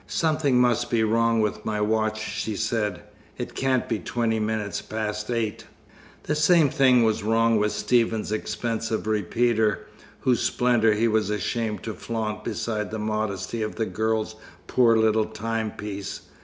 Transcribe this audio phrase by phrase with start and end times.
[0.07, 3.03] "Something must be wrong with my watch," she said.
[3.37, 5.67] "It can't be twenty minutes past eight."
[6.23, 9.85] The same thing was wrong with Stephen's expensive repeater,
[10.21, 14.35] whose splendour he was ashamed to flaunt beside the modesty of the girl's
[14.65, 16.21] poor little timepiece.